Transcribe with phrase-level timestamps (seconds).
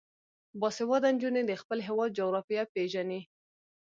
[0.59, 3.21] باسواده نجونې د خپل هیواد جغرافیه پیژني.